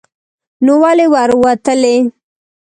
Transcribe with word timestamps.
نو 0.65 0.73
ولې 0.83 1.07
ور 1.13 1.31
وتلې 1.43 1.95